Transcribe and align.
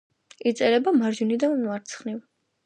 იწერება 0.51 0.93
მარჯვნიდან 1.01 1.55
მარცხნივ. 1.67 2.19